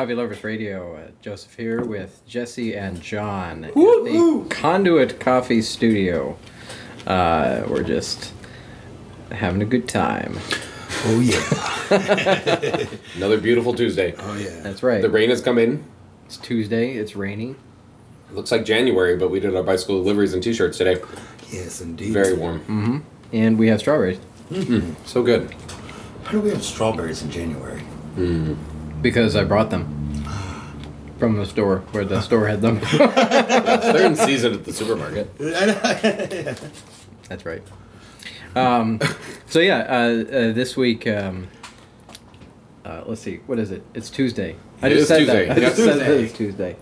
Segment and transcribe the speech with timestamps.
[0.00, 0.96] Coffee Lovers Radio.
[0.96, 6.38] Uh, Joseph here with Jesse and John at the Conduit Coffee Studio.
[7.06, 8.32] Uh, we're just
[9.30, 10.38] having a good time.
[11.04, 12.86] Oh yeah.
[13.16, 14.14] Another beautiful Tuesday.
[14.18, 14.60] Oh yeah.
[14.62, 15.02] That's right.
[15.02, 15.84] The rain has come in.
[16.24, 16.94] It's Tuesday.
[16.94, 17.56] It's raining.
[18.30, 20.98] It looks like January, but we did our bicycle deliveries and t-shirts today.
[21.50, 22.14] Yes, indeed.
[22.14, 22.60] Very warm.
[22.60, 22.98] Mm-hmm.
[23.34, 24.18] And we have strawberries
[25.04, 25.54] So good.
[26.24, 27.82] How do we have strawberries in January?
[29.02, 29.99] because I brought them
[31.20, 32.80] from the store where the store had them.
[32.98, 35.30] They're in season at the supermarket.
[37.28, 37.62] That's right.
[38.56, 38.98] Um,
[39.46, 41.06] so yeah, uh, uh, this week.
[41.06, 41.46] Um,
[42.84, 43.36] uh, let's see.
[43.46, 43.84] What is it?
[43.94, 44.56] It's Tuesday.
[44.82, 45.46] I It just is said Tuesday.
[45.48, 45.58] that.
[45.58, 45.68] I Yeah.
[45.68, 46.76] just said that it's Tuesday.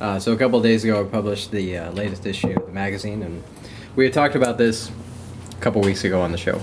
[0.00, 2.72] Uh, so a couple of days ago, I published the uh, latest issue of the
[2.72, 3.42] magazine, and
[3.94, 4.90] we had talked about this
[5.52, 6.60] a couple weeks ago on the show.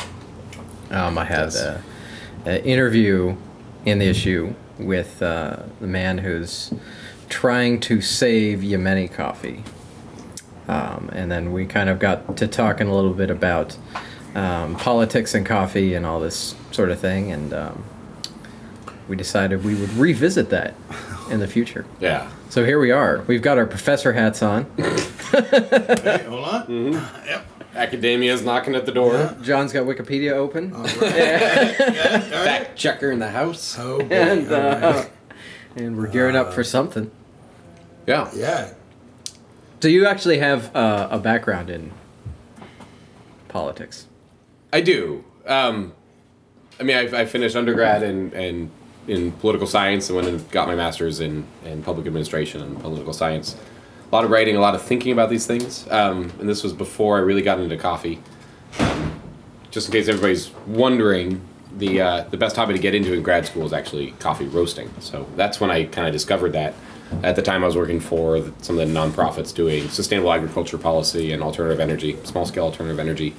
[0.92, 1.56] Um, I had Yes.
[1.62, 1.82] uh,
[2.46, 3.36] an interview
[3.86, 6.74] in the issue with uh, the man who's
[7.34, 9.64] trying to save Yemeni coffee.
[10.68, 13.76] Um, and then we kind of got to talking a little bit about
[14.36, 17.32] um, politics and coffee and all this sort of thing.
[17.32, 17.84] And um,
[19.08, 20.76] we decided we would revisit that
[21.32, 21.86] in the future.
[22.00, 22.30] Yeah.
[22.50, 23.24] So here we are.
[23.26, 24.66] We've got our professor hats on.
[25.34, 26.68] Hey, hold on.
[26.68, 27.28] Mm-hmm.
[27.28, 27.48] Yep.
[27.74, 29.36] Academia's knocking at the door.
[29.42, 30.72] John's got Wikipedia open.
[30.76, 30.96] All right.
[31.02, 31.76] yeah.
[31.80, 32.24] All right.
[32.24, 33.76] Fact checker in the house.
[33.80, 34.14] Oh boy.
[34.14, 35.12] And, uh, right.
[35.76, 37.10] and we're gearing up for something.
[38.08, 38.30] Yeah.
[38.34, 38.74] Yeah.
[39.82, 41.92] So you actually have uh, a background in
[43.50, 44.08] politics.
[44.72, 45.24] I do.
[45.46, 45.94] Um,
[46.80, 48.72] I mean, I, I finished undergrad in, in
[49.08, 53.14] in political science and went and got my master's in, in public administration and political
[53.14, 53.56] science.
[54.10, 55.88] A lot of writing, a lot of thinking about these things.
[55.92, 58.20] Um, and this was before I really got into coffee.
[58.80, 59.20] Um,
[59.72, 61.42] just in case everybody's wondering,
[61.78, 64.90] the uh, the best hobby to get into in grad school is actually coffee roasting.
[65.00, 66.76] So that's when I kind of discovered that.
[67.22, 71.32] At the time, I was working for some of the nonprofits doing sustainable agriculture policy
[71.32, 73.36] and alternative energy, small scale alternative energy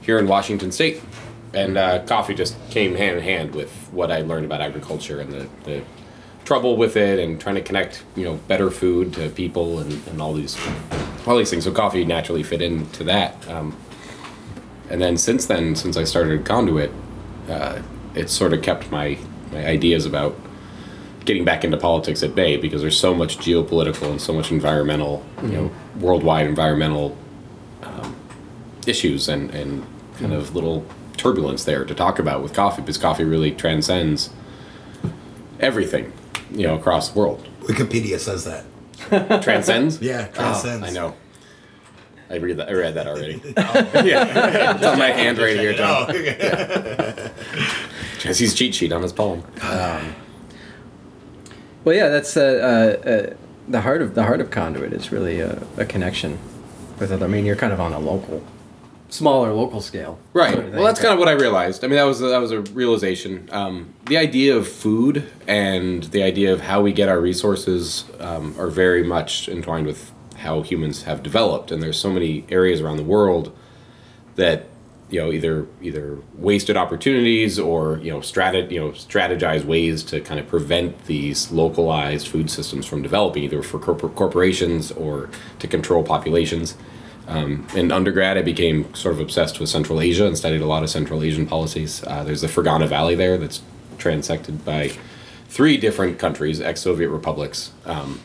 [0.00, 1.02] here in Washington State.
[1.52, 5.32] And uh, coffee just came hand in hand with what I learned about agriculture and
[5.32, 5.82] the, the
[6.44, 10.20] trouble with it and trying to connect, you know, better food to people and, and
[10.20, 10.58] all these
[11.26, 11.64] all these things.
[11.64, 13.48] So coffee naturally fit into that.
[13.48, 13.76] Um,
[14.90, 16.90] and then since then, since I started Conduit,
[17.48, 17.80] uh,
[18.14, 19.18] it's sort of kept my,
[19.52, 20.36] my ideas about
[21.24, 25.24] getting back into politics at bay because there's so much geopolitical and so much environmental,
[25.42, 26.00] you know, mm-hmm.
[26.00, 27.16] worldwide environmental
[27.82, 28.16] um,
[28.86, 29.82] issues and, and
[30.14, 30.32] kind mm-hmm.
[30.32, 30.84] of little
[31.16, 34.30] turbulence there to talk about with coffee because coffee really transcends
[35.60, 36.12] everything,
[36.50, 37.48] you know, across the world.
[37.62, 38.64] Wikipedia says that.
[39.42, 40.00] Transcends?
[40.00, 40.86] Yeah, Oh, transcends.
[40.86, 41.14] I know.
[42.30, 42.68] I read that.
[42.68, 43.40] I read that already.
[43.56, 44.02] Oh.
[44.04, 45.74] yeah, it's on my hand right here.
[45.74, 46.06] John.
[46.08, 47.30] Oh, okay.
[48.18, 49.42] Jesse's cheat sheet on his poem.
[51.84, 52.40] Well, yeah, that's uh,
[53.04, 53.34] uh, uh,
[53.68, 56.38] the heart of the heart of conduit is really a, a connection
[56.98, 57.26] with other.
[57.26, 58.42] I mean, you're kind of on a local,
[59.10, 60.54] smaller local scale, Right.
[60.54, 61.84] sort of Well, that's kind of what I realized.
[61.84, 63.48] I mean, that was that was a realization.
[63.52, 68.54] Um, the idea of food and the idea of how we get our resources um,
[68.58, 71.70] are very much entwined with how humans have developed.
[71.70, 73.56] And there's so many areas around the world
[74.36, 74.66] that
[75.10, 80.20] you know either either wasted opportunities or you know strat you know strategize ways to
[80.20, 85.28] kind of prevent these localized food systems from developing either for corpor- corporations or
[85.58, 86.74] to control populations
[87.26, 90.82] um, in undergrad, I became sort of obsessed with Central Asia and studied a lot
[90.82, 92.04] of Central Asian policies.
[92.06, 93.62] Uh, there's the Fergana Valley there that's
[93.96, 94.92] transected by
[95.48, 98.20] three different countries, ex-Soviet republics, um,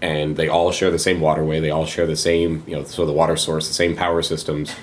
[0.00, 1.58] and they all share the same waterway.
[1.60, 4.74] They all share the same, you know, so the water source, the same power systems,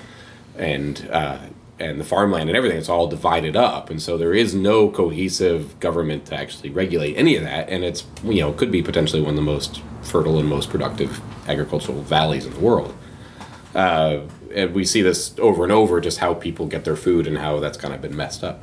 [0.58, 1.38] and uh,
[1.78, 2.78] and the farmland and everything.
[2.78, 7.36] It's all divided up, and so there is no cohesive government to actually regulate any
[7.36, 7.68] of that.
[7.68, 11.20] And it's you know could be potentially one of the most fertile and most productive
[11.48, 12.94] agricultural valleys in the world
[13.74, 14.22] uh,
[14.54, 17.60] and we see this over and over just how people get their food and how
[17.60, 18.62] that's kind of been messed up.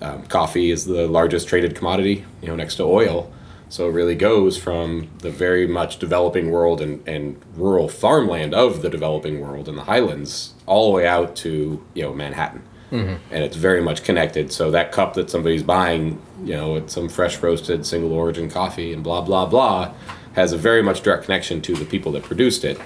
[0.00, 3.32] Um, coffee is the largest traded commodity, you know, next to oil.
[3.70, 8.82] So it really goes from the very much developing world and, and rural farmland of
[8.82, 12.64] the developing world in the highlands all the way out to, you know, Manhattan.
[12.90, 13.32] Mm-hmm.
[13.32, 14.50] And it's very much connected.
[14.50, 18.92] So that cup that somebody's buying, you know, it's some fresh roasted single origin coffee
[18.92, 19.94] and blah, blah, blah,
[20.32, 22.76] has a very much direct connection to the people that produced it.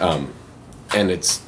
[0.00, 0.34] Um,
[0.96, 1.46] and it's,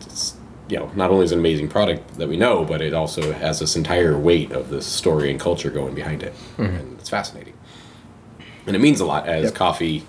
[0.00, 0.36] it's
[0.68, 3.32] you know not only is it an amazing product that we know but it also
[3.32, 6.32] has this entire weight of this story and culture going behind it.
[6.56, 6.62] Mm-hmm.
[6.62, 7.55] And it's fascinating
[8.66, 9.54] and it means a lot as Yep.
[9.54, 10.04] coffee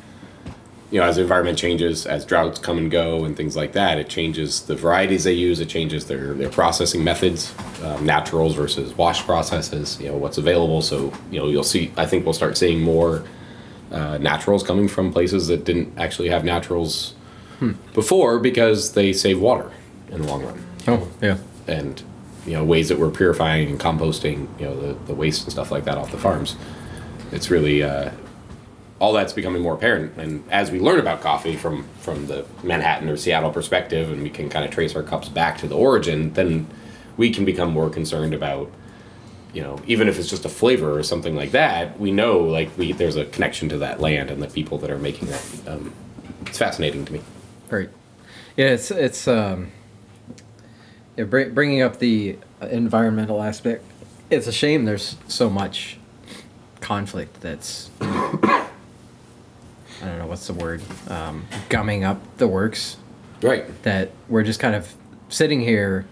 [0.89, 3.97] you know, as the environment changes, as droughts come and go and things like that,
[3.97, 5.59] it changes the varieties they use.
[5.59, 9.99] It changes their their processing methods, um, naturals versus wash processes.
[9.99, 10.81] You know what's available.
[10.81, 11.91] So you know you'll see.
[11.97, 13.25] I think we'll start seeing more
[13.91, 17.15] uh, naturals coming from places that didn't actually have naturals
[17.93, 19.69] before because they save water
[20.11, 21.37] in the long run Oh, yeah.
[21.67, 22.01] and
[22.45, 25.71] you know ways that we're purifying and composting you know the, the waste and stuff
[25.71, 26.55] like that off the farms
[27.31, 28.11] it's really uh,
[28.99, 33.07] all that's becoming more apparent and as we learn about coffee from from the manhattan
[33.09, 36.33] or seattle perspective and we can kind of trace our cups back to the origin
[36.33, 36.65] then
[37.15, 38.71] we can become more concerned about
[39.53, 42.75] you know even if it's just a flavor or something like that we know like
[42.77, 45.93] we there's a connection to that land and the people that are making that um,
[46.45, 47.21] it's fascinating to me
[47.69, 47.89] Right.
[48.55, 49.71] Yeah, it's it's um,
[51.17, 53.83] yeah, br- bringing up the environmental aspect.
[54.29, 55.97] It's a shame there's so much
[56.79, 57.89] conflict that's
[60.01, 62.97] I don't know what's the word um, gumming up the works
[63.41, 64.93] right that we're just kind of
[65.29, 66.05] sitting here.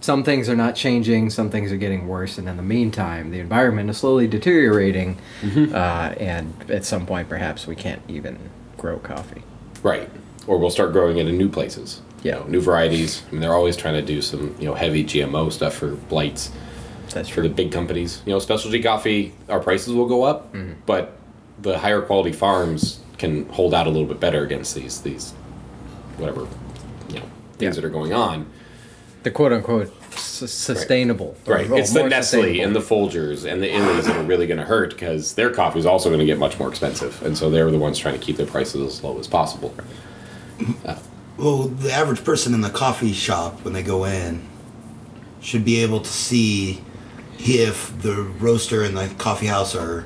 [0.00, 3.38] Some things are not changing, some things are getting worse, and in the meantime, the
[3.38, 5.16] environment is slowly deteriorating,
[5.72, 8.36] uh, and at some point, perhaps we can't even
[8.76, 9.44] grow coffee.
[9.84, 10.10] Right.
[10.48, 12.02] Or we'll start growing it in new places.
[12.24, 12.38] Yeah.
[12.38, 13.22] You know, new varieties.
[13.28, 16.50] I mean, they're always trying to do some, you know, heavy GMO stuff for blights
[17.10, 18.22] That's for the big companies.
[18.26, 20.80] You know, specialty coffee, our prices will go up, Mm-hmm.
[20.84, 21.16] but
[21.62, 25.32] the higher quality farms can hold out a little bit better against these these
[26.18, 26.40] whatever,
[27.08, 27.22] you know,
[27.58, 27.70] things Yeah.
[27.70, 28.46] that are going on.
[29.22, 31.36] the quote unquote s- sustainable.
[31.46, 31.70] or- Right.
[31.70, 34.58] or it's the more Nestle and the Folgers and the Illies that are really going
[34.58, 37.48] to hurt because their coffee is also going to get much more expensive, and so
[37.48, 39.72] they're the ones trying to keep their prices as low as possible.
[40.84, 40.96] Uh,
[41.38, 44.42] well, the average person in the coffee shop, when they go in,
[45.40, 46.82] should be able to see
[47.38, 50.04] if the roaster and the coffee house are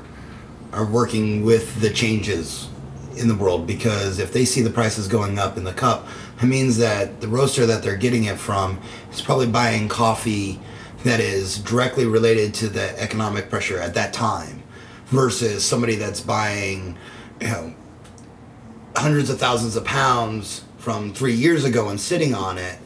[0.77, 2.69] are working with the changes
[3.17, 3.67] in the world.
[3.67, 6.07] Because if they see the prices going up in the cup,
[6.41, 8.79] it means that the roaster that they're getting it from
[9.11, 10.61] is probably buying coffee
[11.05, 14.63] that is directly related to the economic pressure at that time,
[15.07, 16.97] versus somebody that's buying,
[17.41, 17.75] you know,
[18.97, 22.79] hundreds of thousands of pounds from three years ago and sitting on it,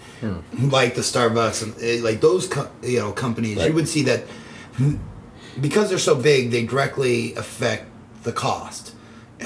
[0.71, 3.69] like the Starbucks and eh, like those co- you know companies, Right.
[3.69, 4.25] you would see that
[5.61, 7.85] because they're so big, they directly affect
[8.23, 8.95] the cost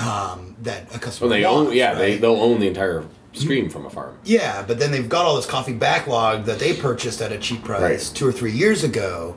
[0.01, 1.29] um, that a customer.
[1.31, 2.21] Well, they wants, own, yeah, they right?
[2.21, 4.17] they'll own the entire stream from a farm.
[4.25, 7.65] Yeah, but then they've got all this coffee backlog that they purchased at a cheap
[7.65, 8.17] price Right.
[8.17, 9.35] two or three years ago,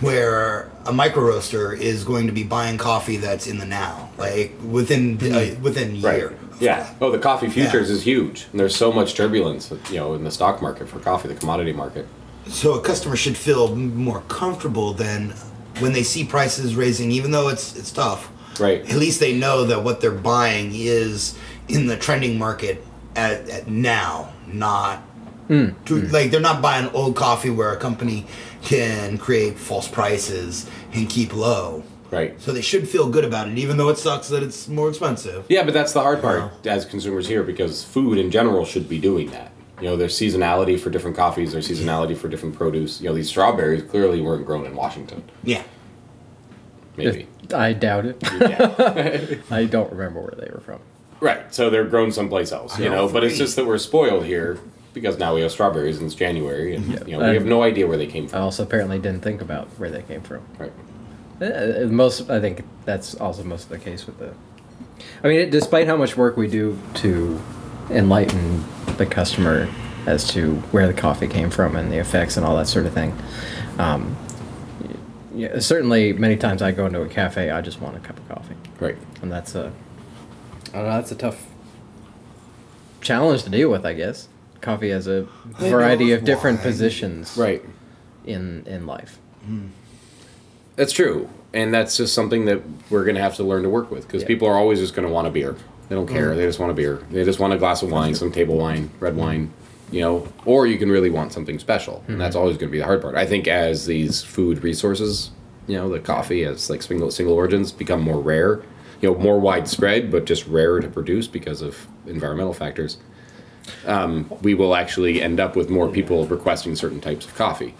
[0.00, 4.52] where a micro roaster is going to be buying coffee that's in the now, like
[4.68, 6.26] within uh, within a year.
[6.28, 6.88] of Yeah.
[7.00, 7.96] Oh, the coffee futures Yeah.
[7.96, 8.46] is huge.
[8.52, 11.72] And there's so much turbulence, you know, in the stock market for coffee, the commodity
[11.72, 12.06] market.
[12.48, 15.34] So a customer should feel more comfortable than
[15.80, 18.30] when they see prices raising, even though it's it's tough.
[18.58, 18.82] Right.
[18.82, 21.36] At least they know that what they're buying is
[21.68, 22.84] in the trending market
[23.16, 24.98] at, at now, not
[25.48, 25.70] hmm.
[25.86, 26.12] to, hmm.
[26.12, 28.26] like they're not buying old coffee where a company
[28.62, 31.82] can create false prices and keep low.
[32.10, 32.40] Right.
[32.40, 35.46] So they should feel good about it, even though it sucks that it's more expensive.
[35.48, 36.56] Yeah, but that's the hard part uh-huh.
[36.64, 39.52] as consumers here because food in general should be doing that.
[39.80, 43.00] You know, there's seasonality for different coffees, there's seasonality for different produce.
[43.00, 45.24] You know, these strawberries clearly weren't grown in Washington.
[45.42, 45.62] Yeah.
[46.96, 47.26] Maybe.
[47.54, 48.16] I doubt it.
[48.40, 49.36] yeah.
[49.50, 50.80] I don't remember where they were from.
[51.20, 51.52] Right.
[51.54, 54.24] So they're grown someplace else, you I know, know, but it's just that we're spoiled
[54.24, 54.58] here
[54.92, 57.62] because now we have strawberries and it's January and you know, we And- have no
[57.62, 58.38] idea where they came from.
[58.38, 60.42] I also apparently didn't think about where they came from.
[60.58, 60.72] Right.
[61.40, 64.32] Uh, most, I think that's also most of the case with the.
[65.24, 67.40] I mean, it, despite how much work we do to
[67.90, 68.64] enlighten
[68.96, 69.68] the customer
[70.06, 72.92] as to where the coffee came from and the effects and all that sort of
[72.92, 73.16] thing,
[73.78, 74.16] um,
[75.34, 78.28] yeah, certainly many times I go into a cafe, I just want a cup of
[78.28, 78.96] coffee, Right.
[79.22, 79.72] and that's a,
[80.72, 81.46] I don't know, that's a tough
[83.00, 84.28] challenge to deal with, I guess.
[84.60, 85.26] Coffee has a
[85.58, 86.66] variety of different wine.
[86.66, 87.64] positions, Right.
[88.26, 89.18] in in life.
[90.76, 93.90] That's true, and that's just something that we're going to have to learn to work
[93.90, 94.28] with because Yeah.
[94.28, 95.56] people are always just going to want a beer.
[95.90, 96.36] They don't care.
[96.36, 97.02] They just want a beer.
[97.10, 99.52] They just want a glass of wine, some table wine, red wine,
[99.90, 100.28] you know.
[100.44, 103.02] Or you can really want something special, and that's always going to be the hard
[103.02, 103.16] part.
[103.16, 105.32] I think as these food resources,
[105.66, 108.62] you know, the coffee as like single single origins become more rare,
[109.00, 112.98] you know, more widespread, but just rarer to produce because of environmental factors.
[113.84, 117.74] Um, we will actually end up with more people requesting certain types of coffee.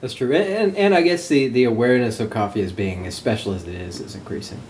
[0.00, 3.14] That's true, and, and and I guess the the awareness of coffee as being as
[3.14, 4.60] special as it is is increasing.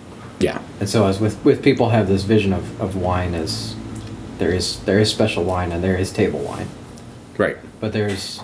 [0.44, 3.74] Yeah, And so as with with people have this vision of, of wine as
[4.38, 6.68] there is there is special wine and there is table wine,
[7.38, 7.56] right.
[7.80, 8.40] but there's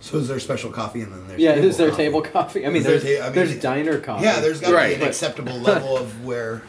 [0.00, 2.02] So is there special coffee and then there's yeah table is there coffee?
[2.04, 2.66] table coffee?
[2.66, 4.24] I mean Is there there's ta- I mean, there's diner coffee.
[4.24, 4.96] Yeah, there's got to Right.
[4.96, 6.62] be an acceptable level of where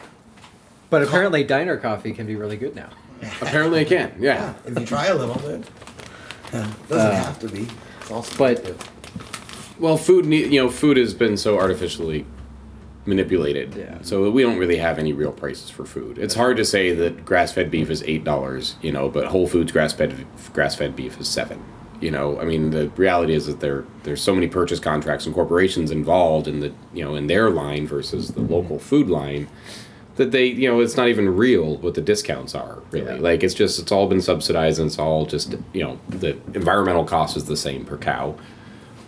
[0.90, 2.88] But apparently, diner coffee can be really good now.
[3.42, 4.12] Apparently, it can.
[4.18, 4.54] Yeah.
[4.64, 5.64] Yeah, if you try a little bit.
[6.54, 7.66] Yeah, doesn't have to be.
[8.00, 8.74] It's also Uh, But
[9.78, 12.24] Well, food, need, you know, food has been so artificially
[13.08, 13.74] manipulated.
[13.74, 13.98] Yeah.
[14.02, 16.18] So we don't really have any real prices for food.
[16.18, 19.72] It's hard to say that grass-fed beef is eight dollars, you know, but Whole Foods
[19.72, 21.64] grass-fed grass-fed beef is seven.
[22.00, 25.34] You know, I mean, the reality is that there there's so many purchase contracts and
[25.34, 28.52] corporations involved in the you know in their line versus the mm-hmm.
[28.52, 29.48] local food line
[30.16, 33.20] that they you know it's not even real what the discounts are really Yeah.
[33.20, 37.04] like it's just it's all been subsidized and it's all just you know the environmental
[37.04, 38.36] cost is the same per cow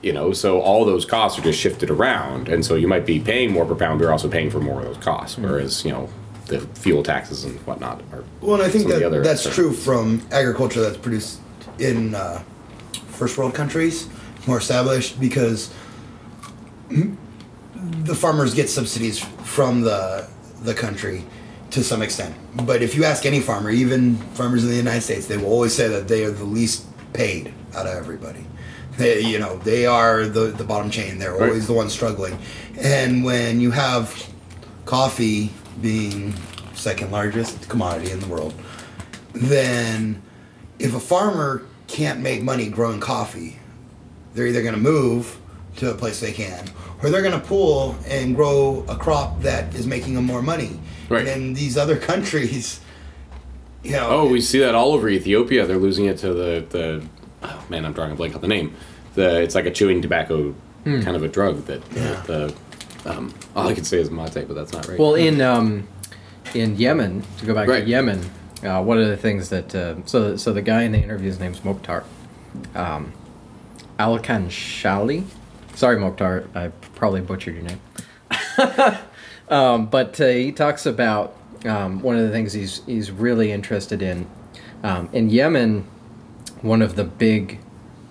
[0.02, 3.21] you know so all those costs are just shifted around and so you might be
[3.21, 5.90] paying more per pound but you're also paying for more of those costs whereas you
[5.90, 6.09] know
[6.47, 9.42] the fuel taxes and whatnot are Well, and I think some the that other that's
[9.42, 9.54] concerns.
[9.54, 11.40] true from agriculture that's produced
[11.78, 12.42] in uh,
[13.09, 14.09] first world countries,
[14.49, 15.73] more established, because
[16.88, 20.26] the farmers get subsidies from the
[20.62, 21.25] the country
[21.71, 22.35] to some extent.
[22.66, 25.73] But if you ask any farmer, even farmers in the United States, they will always
[25.73, 28.45] say that they are the least paid out of everybody.
[29.00, 31.19] They, you know, they are the the bottom chain.
[31.19, 31.49] They're Right.
[31.49, 32.38] always the ones struggling.
[32.78, 34.28] And when you have
[34.85, 36.35] coffee being
[36.75, 38.52] second largest commodity in the world,
[39.33, 40.21] then
[40.78, 43.59] if a farmer can't make money growing coffee,
[44.35, 45.38] they're either going to move
[45.76, 46.69] to a place they can,
[47.02, 50.78] or they're going to pull and grow a crop that is making them more money.
[51.09, 51.26] Right.
[51.26, 52.80] And in these other countries,
[53.83, 57.02] you know, oh we see that all over ethiopia they're losing it to the the
[57.42, 58.75] oh man i'm drawing a blank on the name
[59.14, 62.23] the it's like a chewing tobacco kind of a drug that Yeah.
[62.26, 62.55] the
[63.05, 65.88] um, all i can say is mate but that's not right well, in um,
[66.55, 67.85] in Yemen, to go back Right.
[67.85, 68.21] to Yemen,
[68.64, 71.38] uh, one of the things that uh, so so the guy in the interview, his
[71.38, 72.02] name's Mokhtar,
[72.75, 73.12] um,
[73.99, 75.25] Alkhanshali.
[75.75, 77.81] Sorry, Mokhtar, I probably butchered your name.
[79.49, 84.02] um, but uh, he talks about um, one of the things he's he's really interested
[84.02, 84.26] in.
[84.83, 85.85] Um, in Yemen,
[86.62, 87.61] one of the big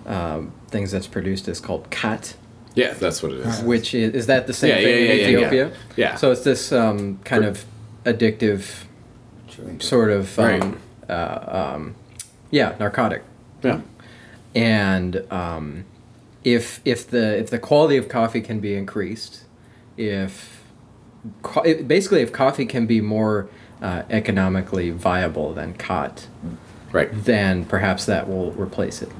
[0.06, 2.34] um, things that's produced is called khat,
[2.74, 5.06] yeah that's what it is which is is that the same Yeah, thing yeah, in
[5.06, 5.66] yeah, yeah, Ethiopia?
[5.68, 5.74] yeah.
[5.96, 6.14] Yeah.
[6.16, 7.64] So it's this um, kind of
[8.04, 8.84] addictive
[9.80, 10.44] sort of um,
[11.08, 11.10] Right.
[11.10, 11.94] uh, um,
[12.50, 13.22] yeah narcotic
[13.62, 13.80] yeah
[14.54, 15.84] and um,
[16.44, 19.42] if if the if the quality of coffee can be increased
[19.96, 20.62] if
[21.42, 23.48] co- basically if coffee can be more
[23.82, 26.26] uh, economically viable than khat
[26.92, 29.10] right then perhaps that will replace it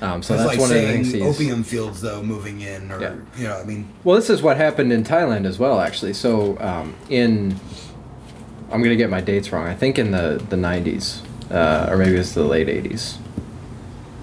[0.00, 2.90] um, so it's that's like one of the things he's opium fields though moving in,
[2.90, 3.14] or Yeah.
[3.36, 6.12] you know, I mean, Well, this is what happened in Thailand as well, actually.
[6.14, 7.58] So, um, in
[8.72, 9.66] I'm gonna get my dates wrong.
[9.66, 13.16] I think in the the 90s, uh, or maybe it's the late 80s,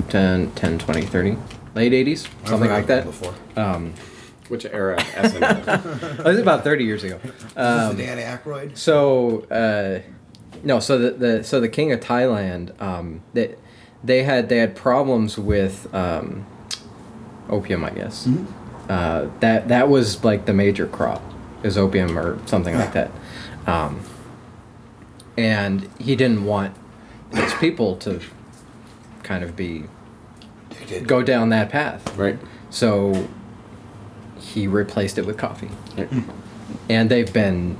[0.10, 1.38] 10, 10, 20, 30,
[1.76, 3.06] late 80s, something like that.
[3.06, 3.34] Before.
[3.56, 3.94] Um,
[4.48, 6.20] which era SNL?
[6.20, 7.20] it was about 30 years ago.
[7.26, 8.78] Is Um, this the Dan Aykroyd?
[8.78, 10.00] so uh,
[10.64, 13.56] no, so the, the so the king of Thailand, um, they
[14.04, 16.46] they had they had problems with um,
[17.50, 18.28] opium, I guess.
[18.90, 21.22] Uh, that that was like the major crop,
[21.64, 23.12] is opium or something like that,
[23.66, 24.00] um,
[25.38, 26.76] and he didn't want
[27.34, 28.22] his people to
[29.24, 29.84] kind of be
[31.06, 32.16] go down that path.
[32.18, 32.38] right
[32.70, 33.28] So
[34.40, 36.08] he replaced it with coffee Right.
[36.90, 37.78] and they've been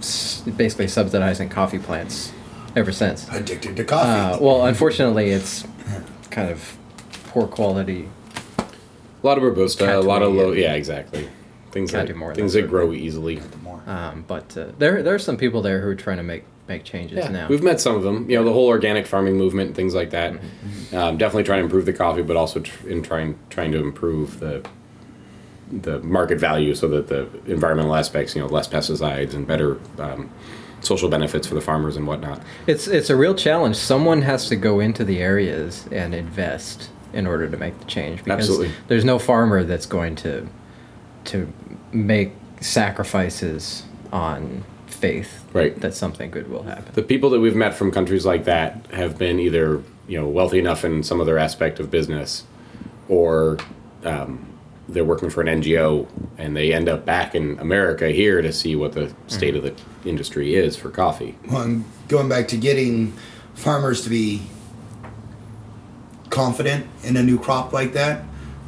[0.00, 2.32] s- basically subsidizing coffee plants
[2.76, 3.28] ever since.
[3.30, 4.44] Addicted to Uh, coffee.
[4.44, 5.64] well, unfortunately, it's
[6.30, 6.76] kind of
[7.28, 8.08] poor quality.
[8.58, 10.52] A lot of robusta, a lot of low.
[10.52, 11.28] Yeah, exactly.
[11.72, 13.40] Things that do more things that that sort of grow easily.
[13.86, 16.84] Um, but uh, there, there are some people there who are trying to make make
[16.84, 17.48] changes now.
[17.48, 18.30] We've met some of them.
[18.30, 20.32] You know, the whole organic farming movement and things like that.
[20.34, 20.96] Mm-hmm.
[20.96, 24.40] Um, definitely trying to improve the coffee, but also tr- in trying trying to improve
[24.40, 24.64] the
[25.70, 30.28] the market value so that the environmental aspects, you know, less pesticides and better um,
[30.80, 32.40] social benefits for the farmers and whatnot.
[32.66, 33.76] It's it's a real challenge.
[33.76, 38.22] Someone has to go into the areas and invest in order to make the change
[38.24, 38.70] because Absolutely.
[38.88, 40.46] there's no farmer that's going to
[41.24, 41.52] to
[41.92, 45.78] make sacrifices on faith Right.
[45.80, 46.92] that something good will happen.
[46.94, 50.58] The people that we've met from countries like that have been either you know wealthy
[50.58, 52.44] enough in some other aspect of business,
[53.08, 53.58] or
[54.04, 54.46] um,
[54.92, 56.06] they're working for an NGO
[56.38, 59.28] and they end up back in America here to see what the mm-hmm.
[59.28, 59.74] state of the
[60.08, 61.36] industry is for coffee.
[61.48, 63.12] Well, and going back to getting
[63.54, 64.42] farmers to be
[66.30, 68.22] confident in a new crop like that.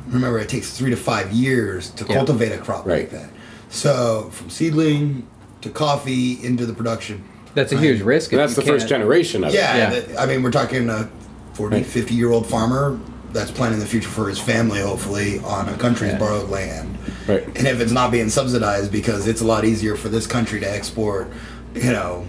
[0.08, 2.14] Remember, it takes three to five years to Yeah.
[2.16, 3.00] cultivate a crop Right.
[3.00, 3.30] like that.
[3.70, 5.26] So, from seedling
[5.62, 7.22] to coffee into the production.
[7.54, 7.84] That's a Right.
[7.84, 8.32] huge risk.
[8.32, 9.56] If that's you the first can't- generation of it.
[9.56, 10.20] Yeah, Yeah.
[10.20, 11.08] I mean, we're talking a
[11.52, 11.86] 40, Right.
[11.86, 12.98] 50 year old farmer
[13.32, 16.18] that's planning the future for his family, hopefully, on a country's Yeah.
[16.18, 16.98] borrowed land.
[17.26, 17.44] Right.
[17.56, 20.70] And if it's not being subsidized because it's a lot easier for this country to
[20.70, 21.28] export
[21.74, 22.26] you know,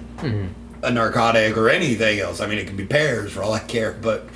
[0.83, 2.39] a narcotic or anything else.
[2.39, 4.29] I mean, it could be pears for all I care, but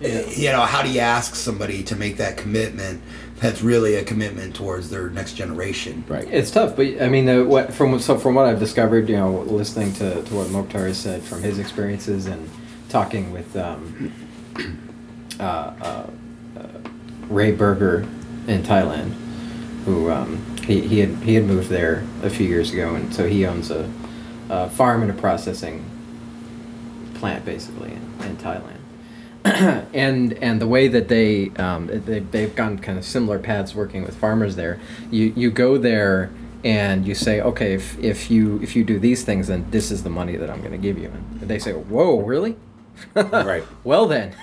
[0.00, 3.02] you know, how do you ask somebody to make that commitment?
[3.40, 6.04] That's really a commitment towards their next generation.
[6.08, 6.26] Right.
[6.30, 9.40] It's tough, but I mean, the, what from so from what I've discovered, you know,
[9.40, 12.48] listening to, to what Mokhtar has said from his experiences and
[12.88, 14.10] talking with um,
[15.40, 16.06] uh, uh,
[16.58, 16.68] uh,
[17.28, 18.00] Ray Berger
[18.46, 19.12] in Thailand,
[19.84, 23.26] who um, he, he had he had moved there a few years ago, and so
[23.26, 23.90] he owns a,
[24.48, 25.84] a farm and a processing
[27.14, 28.78] plant basically in, in Thailand.
[29.94, 34.02] and and the way that they um, they they've gone kind of similar paths working
[34.02, 34.80] with farmers there.
[35.10, 36.30] You you go there
[36.64, 40.02] and you say, okay, if, if you if you do these things, then this is
[40.02, 41.08] the money that I'm going to give you.
[41.08, 42.56] And they say, whoa, really?
[43.14, 43.64] Right.
[43.82, 44.34] Well then,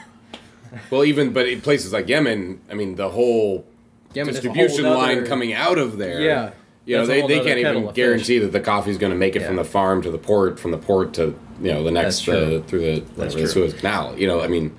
[0.89, 3.65] Well, even but in places like Yemen, I mean, the whole
[4.13, 6.21] Yemen is a whole distribution line nother- coming out of there.
[6.21, 6.51] Yeah.
[6.85, 8.41] You know, they, they can't even guarantee fish.
[8.45, 10.77] that the coffee's going to make it from the farm to the port, from the
[10.79, 13.47] port to you know the next uh, through the, whatever, the.
[13.47, 14.17] Suez Canal.
[14.17, 14.75] You know, I mean,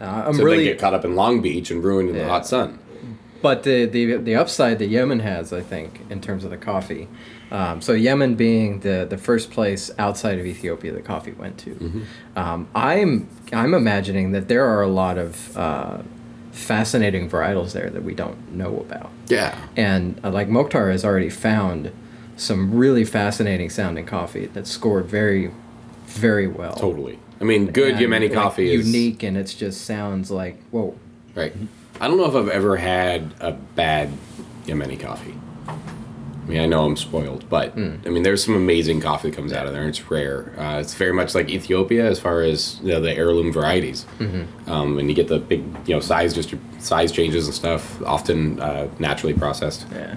[0.00, 2.24] uh, I'm so really they get caught up in Long Beach and ruined in Yeah.
[2.24, 2.78] the hot sun.
[3.40, 7.08] But the, the the upside that Yemen has, I think, in terms of the coffee.
[7.50, 12.04] Um, so Yemen being the, the first place outside of Ethiopia that coffee went to,
[12.36, 15.98] um, I'm I'm imagining that there are a lot of uh,
[16.52, 19.10] fascinating varietals there that we don't know about.
[19.28, 19.58] Yeah.
[19.76, 21.92] And uh, like Mokhtar has already found
[22.36, 25.50] some really fascinating sounding coffee that scored very,
[26.06, 26.74] very well.
[26.74, 27.18] Totally.
[27.40, 30.98] I mean, good And, Yemeni like, coffee is unique, and it just sounds like whoa.
[31.34, 31.54] Right.
[32.00, 34.10] I don't know if I've ever had a bad
[34.66, 35.34] Yemeni coffee.
[35.66, 37.96] I mean, I know I'm spoiled, but Hmm.
[38.06, 39.82] I mean, there's some amazing coffee that comes out of there.
[39.82, 40.54] and It's rare.
[40.58, 44.70] Uh, it's very much like Ethiopia as far as you know, the heirloom varieties, Mm-hmm.
[44.70, 48.58] um, and you get the big, you know, size distrib- size changes and stuff, often
[48.60, 49.86] uh, naturally processed.
[49.92, 50.14] Yeah.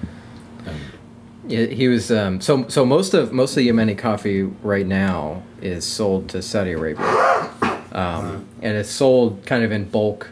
[1.47, 5.83] Yeah, he was um, so so most of most of Yemeni coffee right now is
[5.83, 7.03] sold to Saudi Arabia,
[7.91, 10.29] um, and it's sold kind of in bulk.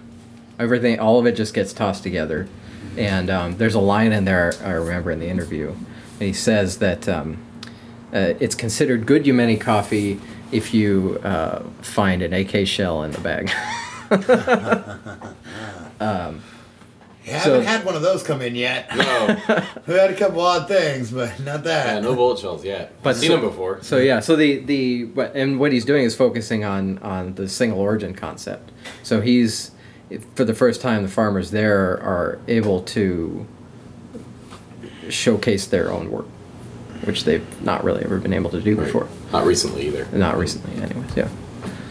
[0.60, 2.48] Everything, all of it just gets tossed together,
[2.98, 6.80] and um, there's a line in there I remember in the interview, and he says
[6.80, 7.38] that um,
[8.14, 10.20] uh, it's considered good Yemeni coffee
[10.52, 13.52] if you uh, find an AK shell in the bag.
[17.26, 18.90] Yeah, I So- haven't had one of those come in yet.
[18.96, 19.28] No,
[19.88, 21.96] We've had a couple odd things, but not that.
[21.96, 22.94] Yeah, no bullet shells yet.
[23.04, 23.84] But seen so- them before.
[23.84, 27.80] So yeah, so the the and what he's doing is focusing on on the single
[27.80, 28.72] origin concept.
[29.04, 29.72] So he's
[30.36, 33.46] for the first time the farmers there are able to
[35.10, 36.26] showcase their own work,
[37.04, 39.08] which they've not really ever been able to do before.
[39.32, 40.06] Not recently either.
[40.12, 41.16] Not recently, anyways.
[41.16, 41.30] Yeah.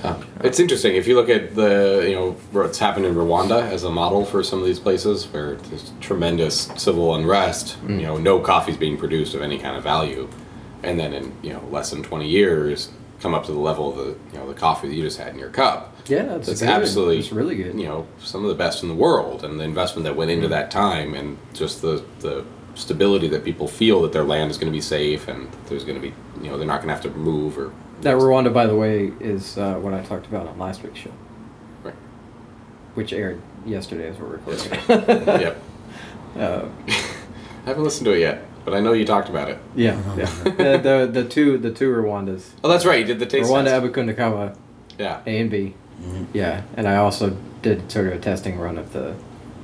[0.03, 3.83] Uh, it's interesting if you look at the you know what's happened in Rwanda as
[3.83, 7.77] a model for some of these places where there's tremendous civil unrest.
[7.89, 10.29] You know, no coffee's being produced of any kind of value,
[10.85, 13.97] and then in you know less than twenty years, come up to the level of
[13.97, 15.95] the you know the coffee that you just had in your cup.
[16.07, 17.79] Yeah, that's That's absolutely It's really good.
[17.79, 20.49] You know, some of the best in the world, and the investment that went into
[20.49, 24.73] that time, and just the the stability that people feel that their land is going
[24.73, 27.03] to be safe, and there's going to be you know they're not going to have
[27.03, 27.73] to move or.
[28.03, 31.11] That Rwanda, by the way, is uh, what I talked about on last week's show,
[31.83, 31.97] Right.
[32.95, 34.71] which aired yesterday as we're recording.
[34.89, 35.61] yep.
[36.39, 37.03] uh, I
[37.67, 39.59] haven't listened to it yet, but I know you talked about it.
[39.75, 40.25] yeah, yeah.
[40.45, 42.51] the, the the two the two Rwandas.
[42.63, 42.99] Oh, that's right.
[43.01, 43.85] You did the taste Rwanda test.
[43.85, 44.57] Abakundakawa,
[44.99, 45.21] Yeah.
[45.27, 45.75] A and B.
[46.33, 49.15] Yeah, and I also did sort of a testing run of the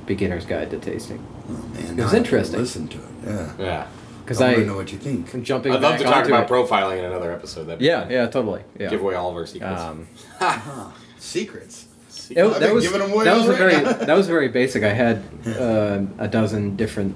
[0.05, 2.59] beginner's guide to tasting Oh, man, It now was I have to interesting.
[2.59, 3.03] Listen to it.
[3.25, 3.51] Yeah.
[3.59, 3.87] Yeah.
[4.23, 5.33] because I I want to know what you think.
[5.33, 5.71] I'm jumping.
[5.71, 6.53] I'd love back to talk about it.
[6.53, 7.65] profiling in another episode.
[7.65, 8.63] That Yeah, yeah, totally.
[8.79, 8.89] Yeah.
[8.89, 9.81] Give away all of our secrets.
[9.81, 10.07] Um,
[11.19, 11.87] Secrets.
[12.29, 14.83] it- that was giving 'em away that was a very that was very basic.
[14.83, 17.15] I had uh, a dozen different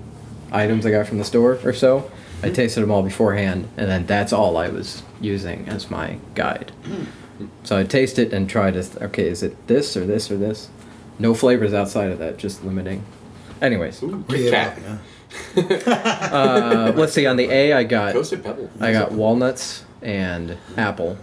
[0.51, 1.99] items I got from the store or so.
[2.41, 2.45] Hmm.
[2.45, 6.71] I tasted them all beforehand, and then that's all I was using as my guide.
[6.85, 7.03] Hmm.
[7.63, 10.69] So I taste it and try to okay, is it this or this or this?
[11.19, 13.03] No flavors outside of that, just limiting.
[13.61, 14.99] Anyways, Ooh, Kit Yeah, Kat.
[15.87, 17.25] uh, let's see.
[17.27, 18.15] On the A, I got
[18.81, 21.17] I got walnuts and apple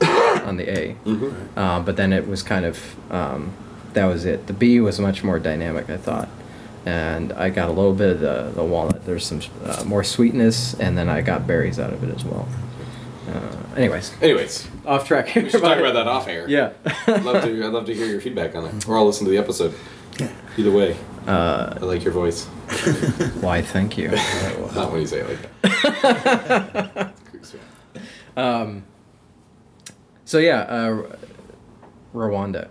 [0.44, 1.56] on the A, Mhm.
[1.56, 3.52] um, but then it was kind of um,
[3.94, 4.46] that was it.
[4.46, 6.28] The B was much more dynamic, I thought,
[6.86, 9.04] and I got a little bit of the, the walnut.
[9.04, 12.48] There's some uh, more sweetness, and then I got berries out of it as well.
[13.28, 15.26] Uh, anyways, Anyways, off track.
[15.28, 16.48] here, we should talk but- about that off air.
[16.48, 16.72] Yeah.
[17.08, 17.66] I'd love to.
[17.66, 19.74] I'd love to hear your feedback on it, or I'll listen to the episode.
[20.18, 20.30] Yeah.
[20.56, 20.96] Either way,
[21.26, 22.44] uh, I like your voice.
[23.42, 23.60] why?
[23.62, 24.08] Thank you.
[24.74, 27.12] Not when you say it like that.
[28.36, 28.84] Um,
[30.24, 31.02] so yeah, uh,
[32.14, 32.68] Rwanda.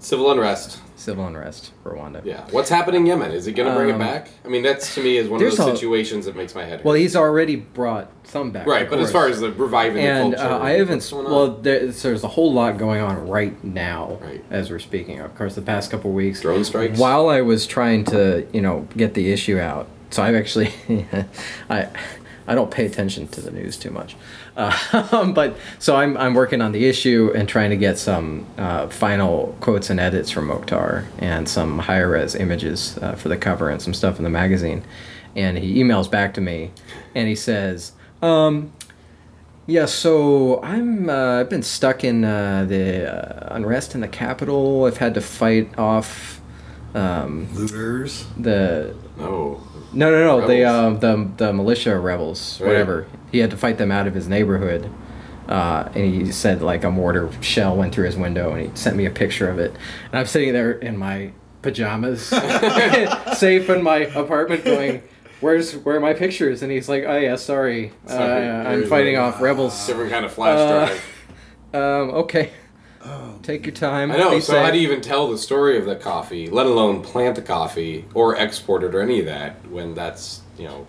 [0.00, 0.80] Civil unrest.
[1.04, 2.24] Civil unrest, for Rwanda.
[2.24, 2.44] Yeah.
[2.50, 3.30] What's happening in Yemen?
[3.30, 4.28] Is he going to bring Um, it back?
[4.44, 6.84] I mean, that's to me is one of those situations that makes my head hurt.
[6.84, 8.66] Well, he's already brought some back.
[8.66, 11.08] right, but as far as the reviving and the culture, uh, I haven't.
[11.12, 14.42] Well, there's, there's a whole lot going on right now Right.
[14.50, 15.20] as we're speaking.
[15.20, 16.98] Of course, the past couple weeks, Drone strikes?
[16.98, 20.72] While I was trying to, you know, get the issue out, so I've actually,
[21.70, 21.88] I,
[22.46, 24.16] I don't pay attention to the news too much,
[24.56, 28.88] uh, but so I'm I'm working on the issue and trying to get some uh,
[28.88, 33.70] final quotes and edits from Mokhtar and some higher res images uh, for the cover
[33.70, 34.84] and some stuff in the magazine,
[35.34, 36.70] and he emails back to me,
[37.14, 37.92] and he says.
[38.22, 38.72] Um,
[39.66, 44.84] yeah, so I'm uh, I've been stuck in uh, the uh, unrest in the capital.
[44.84, 46.40] I've had to fight off
[46.94, 48.26] um, Looters.
[48.38, 49.62] the no.
[49.94, 50.74] No no no the Rebels.
[51.04, 52.68] um, the the militia rebels Right.
[52.68, 53.06] whatever.
[53.32, 54.90] He had to fight them out of his neighborhood.
[55.48, 58.96] Uh, and he said like a mortar shell went through his window, and he sent
[58.96, 59.72] me a picture of it.
[60.10, 62.22] And I'm sitting there in my pajamas,
[63.36, 65.02] safe in my apartment, going,
[65.40, 69.40] "Where's where are my pictures?" And he's like, "Oh yeah, sorry, uh, I'm fighting off
[69.42, 71.04] rebels." Different kind of flash Uh, drive.
[71.74, 72.50] Um, okay.
[73.44, 74.10] Take your time.
[74.10, 74.30] I know.
[74.30, 74.72] Be So how safe.
[74.72, 78.34] do you even tell the story of the coffee, let alone plant the coffee or
[78.36, 80.86] export it or any of that when that's you know,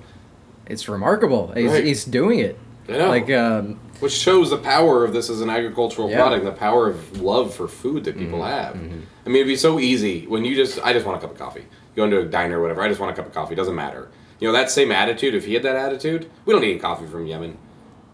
[0.66, 1.52] It's remarkable.
[1.56, 1.84] He's, Right.
[1.84, 2.58] he's doing it.
[2.90, 3.10] I know.
[3.10, 6.16] Like, um, which shows the power of this as an agricultural Yeah.
[6.18, 6.28] Mm-hmm.
[6.28, 8.76] product, the power of love for food that people have.
[8.76, 11.38] I mean, it'd be so easy when you just, I just want a cup of
[11.38, 11.62] coffee.
[11.62, 13.56] You go into a diner or whatever, I just want a cup of coffee.
[13.56, 14.10] Doesn't matter.
[14.40, 15.34] You know that same attitude.
[15.34, 17.58] If he had that attitude, we don't need coffee from Yemen.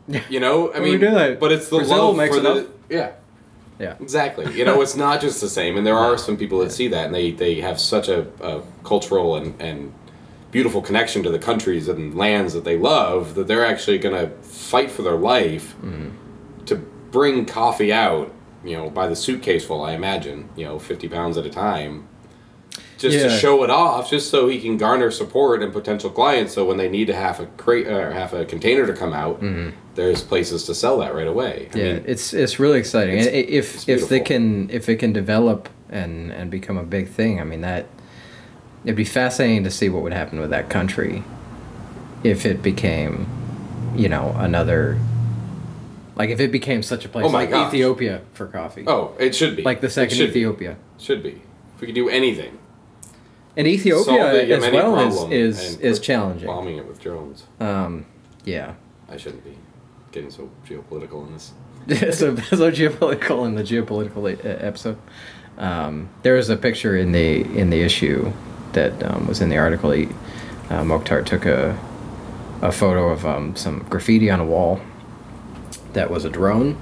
[0.29, 1.39] You know, I mean, do that.
[1.39, 2.67] but it's the Brazil love makes for the enough.
[2.89, 3.11] yeah.
[3.81, 3.95] Yeah.
[3.99, 4.45] Exactly.
[4.57, 7.05] You know, it's not just the same, and there are some people that see that,
[7.07, 9.93] and they, they have such a, a cultural and, and
[10.51, 14.29] beautiful connection to the countries and lands that they love that they're actually going to
[14.43, 16.65] fight for their life Mm-hmm.
[16.65, 18.31] to bring coffee out,
[18.63, 22.07] you know, by the suitcase full, I imagine, you know, 50 pounds at a time,
[23.01, 26.53] just to show it off, just so he can garner support and potential clients.
[26.53, 29.41] So when they need to have a crate or half a container to come out,
[29.95, 31.67] there's places to sell that right away.
[31.73, 31.77] I Mm-hmm.
[31.77, 33.17] Yeah, mean, it's it's really exciting.
[33.17, 37.09] it's- if it's if they can if it can develop and and become a big
[37.09, 37.85] thing, I mean that
[38.85, 41.23] it'd be fascinating to see what would happen with that country
[42.23, 43.27] if it became,
[43.95, 44.97] you know, another
[46.15, 47.67] like if it became such a place Oh my like gosh.
[47.73, 48.83] Ethiopia for coffee.
[48.87, 50.39] oh, it should be like the second should be.
[50.41, 50.77] Ethiopia.
[50.97, 51.41] Should be.
[51.75, 52.57] If we could do anything.
[53.57, 54.99] And Ethiopia as well
[55.31, 56.47] is is, is challenging.
[56.47, 57.45] Bombing it with drones.
[57.59, 58.05] Um,
[58.45, 58.75] yeah.
[59.09, 59.57] I shouldn't be
[60.11, 61.53] getting so geopolitical in this.
[62.19, 64.97] so, so geopolitical in the geopolitical e- episode.
[65.57, 68.31] Um, there was a picture in the in the issue
[68.73, 69.91] that um, was in the article.
[69.91, 70.05] He,
[70.69, 71.77] uh, Mokhtar took a
[72.61, 74.79] a photo of um, some graffiti on a wall
[75.93, 76.79] that was a drone,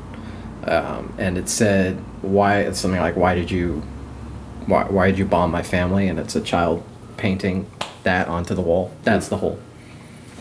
[0.66, 3.82] um, and it said why it's something like why did you
[4.70, 6.08] why why did you bomb my family?
[6.08, 6.84] And it's a child
[7.18, 7.70] painting
[8.04, 8.92] that onto the wall.
[9.04, 9.60] That's the whole.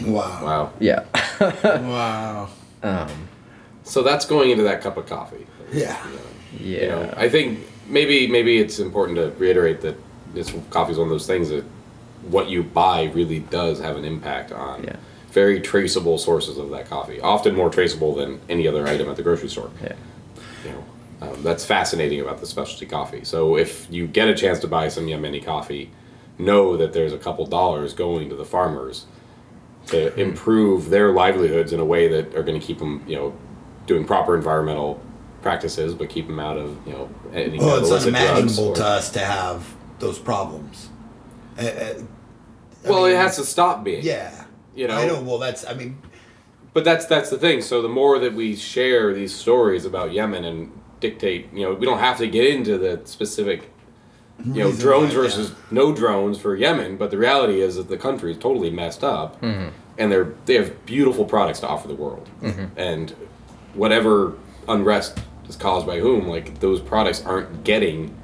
[0.03, 0.45] Wow.
[0.45, 0.73] Wow.
[0.79, 1.05] Yeah.
[1.41, 2.49] Wow.
[2.83, 3.09] um,
[3.85, 5.47] So that's going into that cup of coffee.
[5.73, 5.97] Yeah.
[6.61, 6.81] yeah.
[6.83, 9.97] You know, I think maybe maybe it's important to reiterate that
[10.35, 11.65] this coffee is one of those things that
[12.29, 14.97] what you buy really does have an impact on Yeah.
[15.31, 17.21] very traceable sources of that coffee.
[17.21, 19.71] Often more traceable than any other item at the grocery store.
[19.83, 19.95] yeah.
[20.65, 20.85] you know
[21.21, 24.89] um, that's fascinating about the specialty coffee so if you get a chance to buy
[24.89, 25.91] some yemeni coffee
[26.39, 29.07] know that there's a couple dollars going to the farmers
[29.87, 33.35] to improve their livelihoods in a way that are going to keep them you know
[33.87, 35.01] doing proper environmental
[35.43, 39.21] practices but keep them out of you know any Well, it's unimaginable to us to
[39.21, 40.91] have those problems.
[41.59, 41.95] Uh, uh,
[42.85, 44.45] I well mean, it has to stop being Yeah.
[44.75, 44.97] You know?
[44.97, 45.21] I know.
[45.21, 45.67] Well, that's.
[45.67, 45.99] I mean,
[46.73, 47.63] But that's that's the thing.
[47.63, 51.87] So the more that we share these stories about Yemen and dictate, you know, we
[51.87, 53.71] don't have to get into the specific,
[54.45, 56.97] you know, Reason drones why, versus no drones for Yemen.
[56.97, 59.69] But the reality is that the country is totally messed up, Mm-hmm.
[59.99, 62.29] and they're they have beautiful products to offer the world,
[62.77, 63.15] and
[63.75, 64.35] whatever
[64.69, 68.15] unrest is caused by whom, like those products aren't getting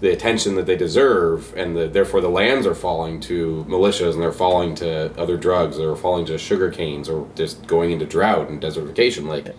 [0.00, 4.22] the attention that they deserve, and the, therefore the lands are falling to militias, and
[4.22, 8.48] they're falling to other drugs, or falling to sugar canes, or just going into drought
[8.48, 9.26] and desertification.
[9.26, 9.56] Like,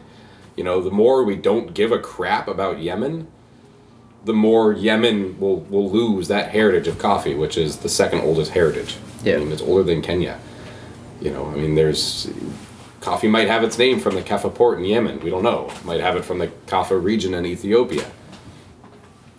[0.59, 3.27] you know, the more we don't give a crap about Yemen,
[4.25, 8.51] the more Yemen will will lose that heritage of coffee, which is the second oldest
[8.51, 8.97] heritage.
[9.23, 9.35] Yeah.
[9.35, 10.37] I mean, it's older than Kenya.
[11.21, 12.29] You know, I mean, there's
[12.99, 15.21] coffee might have its name from the Kaffa port in Yemen.
[15.21, 15.69] We don't know.
[15.69, 18.05] It Might have it from the Kaffa region in Ethiopia.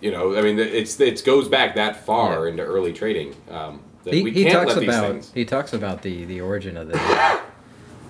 [0.01, 2.51] You know, I mean, it's it goes back that far Yeah.
[2.53, 3.35] into early trading.
[3.51, 5.31] Um, that he, we he talks about things.
[5.35, 6.97] he talks about the the origin of the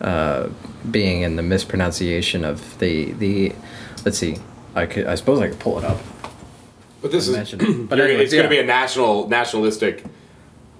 [0.01, 0.49] uh,
[0.89, 3.53] being in the mispronunciation of the the
[4.05, 4.37] let's see
[4.75, 5.99] I could I suppose I could pull it up
[7.01, 7.67] But this is mentioned it.
[7.89, 10.03] But anyways, it's going to be a national nationalistic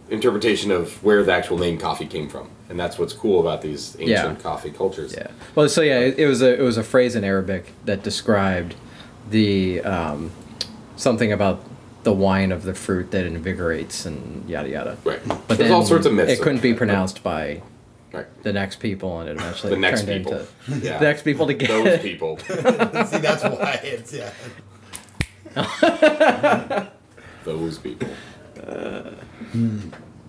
[0.10, 3.96] interpretation of where the actual name coffee came from, and that's what's cool about these
[4.00, 4.36] ancient Yeah.
[4.36, 5.14] coffee cultures.
[5.18, 5.28] Yeah.
[5.56, 8.76] Well, so yeah, it, it was a it was a phrase in Arabic that described
[9.30, 10.32] the um,
[10.98, 11.64] something about
[12.04, 14.98] the wine of the fruit that invigorates and yada yada.
[15.04, 15.20] Right.
[15.28, 16.32] But There's then all sorts of myths.
[16.34, 17.62] It couldn't be of- pronounced by
[18.14, 18.44] Right.
[18.44, 20.46] the next people, and it eventually The next turned people.
[20.68, 20.98] into Yeah.
[20.98, 22.02] the next people to get Those it.
[22.02, 22.38] people.
[22.40, 24.32] See, that's why it's yeah.
[27.44, 28.10] Those people.
[28.62, 29.12] Uh,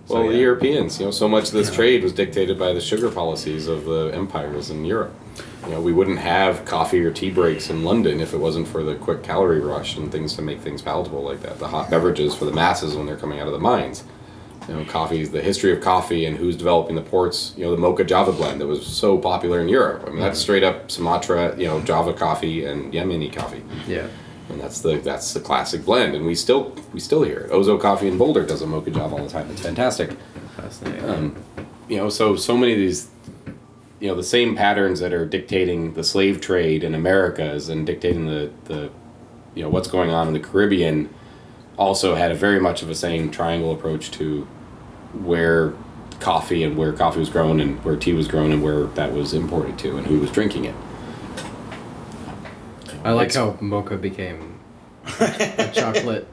[0.09, 0.41] Well, So, the yeah.
[0.41, 3.85] Europeans, you know, so much of this trade was dictated by the sugar policies of
[3.85, 5.13] the empires in Europe.
[5.65, 8.83] You know, we wouldn't have coffee or tea breaks in London if it wasn't for
[8.83, 11.57] the quick calorie rush and things to make things palatable like that.
[11.59, 14.03] The hot beverages for the masses when they're coming out of the mines.
[14.67, 17.53] You know, coffee, the history of coffee and who's developing the ports.
[17.57, 20.03] You know, the Mocha Java blend that was so popular in Europe.
[20.07, 24.07] I mean, that's straight up Sumatra, you know, Java coffee and Yemeni coffee Yeah.
[24.49, 27.51] and that's the that's the classic blend, and we still we still hear it.
[27.51, 29.49] Ozo Coffee in Boulder does a mocha java all the time.
[29.51, 30.11] It's fantastic.
[30.55, 31.09] Fascinating.
[31.09, 31.35] Um,
[31.89, 33.09] you know, so so many of these,
[33.99, 38.27] you know, the same patterns that are dictating the slave trade in Americas and dictating
[38.27, 38.89] the the,
[39.55, 41.09] you know, what's going on in the Caribbean,
[41.77, 44.47] also had a very much of a same triangle approach to
[45.13, 45.73] where
[46.19, 49.33] coffee and where coffee was grown and where tea was grown and where that was
[49.33, 50.75] imported to and who was drinking it.
[53.03, 54.59] I like it's- how mocha became
[55.19, 56.27] a chocolate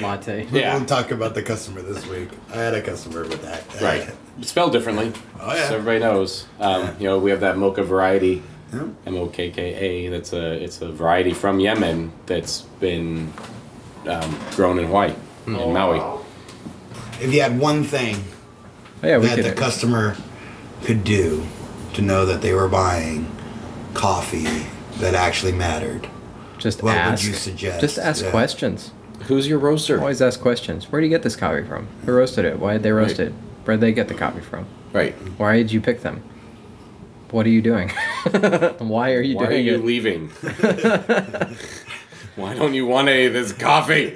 [0.00, 0.46] latte.
[0.52, 0.76] Yeah.
[0.76, 2.28] We'll talk about the customer this week.
[2.52, 3.80] I had a customer with that.
[3.80, 4.10] Right.
[4.42, 5.12] Spelled differently.
[5.40, 5.68] Oh, yeah.
[5.68, 6.46] So everybody knows.
[6.60, 9.74] Um, You know, we have that mocha variety, M O K K
[10.06, 10.08] A.
[10.10, 13.32] That's a it's a variety from Yemen that's been
[14.06, 15.12] um, grown in Hawaii,
[15.46, 15.56] Hmm.
[15.56, 16.00] in Maui.
[17.22, 18.16] If you had one thing
[19.02, 20.16] Oh, yeah, we that the customer
[20.84, 21.44] could do
[21.94, 23.26] to know that they were buying
[23.94, 24.66] coffee
[24.98, 26.08] that actually mattered,
[26.58, 27.24] Just what would ask.
[27.26, 27.80] you suggest?
[27.80, 28.30] Just ask Yeah.
[28.30, 28.90] questions.
[29.28, 29.98] Who's your roaster?
[30.00, 30.90] Always ask questions.
[30.90, 31.86] Where do you get this coffee from?
[32.06, 32.58] Who roasted it?
[32.58, 33.28] Why did they roast Right.
[33.28, 33.34] it?
[33.64, 34.66] Where did they get the coffee from?
[34.92, 35.14] Right.
[35.38, 36.22] Why did you pick them?
[37.30, 37.88] What are you doing?
[38.78, 39.84] Why are you Why are you it?
[39.84, 40.30] leaving?
[42.36, 44.06] Why don't you want any of this coffee?
[44.10, 44.14] I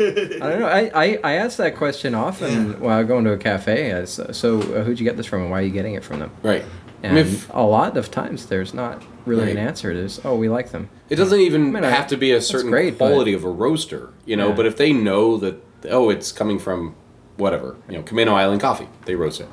[0.50, 0.66] don't know.
[0.66, 3.90] I, I, I ask that question often while going to a cafe.
[3.90, 6.20] As, so, uh, who'd you get this from and why are you getting it from
[6.20, 6.30] them?
[6.42, 6.64] Right.
[7.02, 9.92] And if- a lot of times there's not really an answer.
[9.94, 10.88] There's, oh, we like them.
[11.10, 13.44] It doesn't even I mean, I- have to be a certain great, but- quality of
[13.44, 14.48] a roaster, you know.
[14.48, 14.54] Yeah.
[14.54, 16.94] But if they know that, oh, it's coming from
[17.36, 19.48] whatever, you know, Camino Island coffee, they roast it.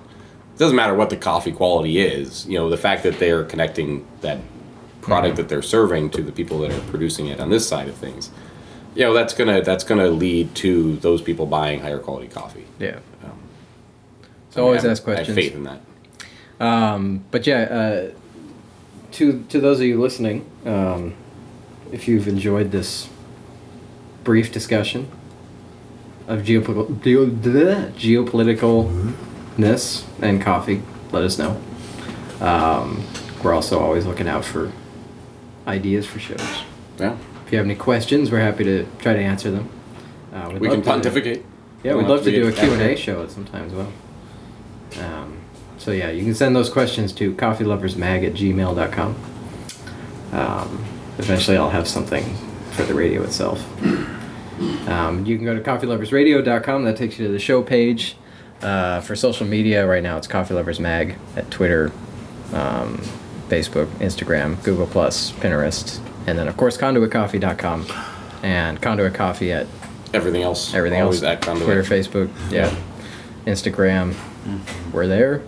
[0.55, 2.69] It doesn't matter what the coffee quality is, you know.
[2.69, 4.37] The fact that they are connecting that
[5.01, 7.95] product that they're serving to the people that are producing it on this side of
[7.95, 8.29] things,
[8.95, 12.65] you know, that's gonna that's gonna lead to those people buying higher quality coffee.
[12.79, 12.99] Yeah.
[13.23, 13.31] Um,
[14.51, 15.37] So always I have- ask questions.
[15.37, 15.81] I have faith in that.
[16.59, 18.11] Um, but yeah, uh,
[19.13, 21.13] to to those of you listening, um,
[21.91, 23.07] if you've enjoyed this
[24.23, 25.07] brief discussion
[26.27, 27.25] of geopolitical geo,
[27.97, 31.59] geopoliticalness and coffee, let us know.
[32.41, 33.03] Um,
[33.43, 34.71] we're also always looking out for
[35.67, 36.63] ideas for shows.
[36.99, 37.17] Yeah,
[37.53, 39.69] you have any questions, we're happy to try to answer them.
[40.33, 41.45] Uh, we can to do- pontificate.
[41.83, 43.91] yeah, We we'd love to do a Q&A show at some time as well.
[45.01, 45.37] Um,
[45.77, 49.15] so yeah, you can send those questions to coffeeloversmag at gmail.com.
[50.31, 50.85] Um,
[51.17, 52.23] eventually I'll have something
[52.71, 53.63] for the radio itself.
[54.87, 56.83] Um, you can go to coffeeloversradio.com.
[56.85, 58.15] That takes you to the show page.
[58.61, 61.91] Uh, for social media, right now it's Coffee Lovers Mag at Twitter,
[62.53, 62.97] um,
[63.49, 67.85] Facebook, Instagram, Google Plus, Pinterest, and then of course conduitcoffee.com
[68.43, 69.67] and Conduit Coffee at
[70.13, 70.73] Everything else.
[70.73, 71.33] everything always else.
[71.37, 71.65] at Conduit.
[71.65, 72.73] twitter facebook yeah.
[73.45, 74.13] Instagram.
[74.13, 74.91] Mm-hmm.
[74.93, 75.41] We're there.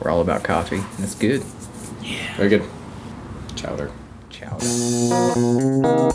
[0.00, 0.76] We're all about coffee.
[0.76, 1.42] And it's good.
[2.36, 2.62] Very good.
[3.56, 3.90] Chowder.
[4.30, 6.12] ciao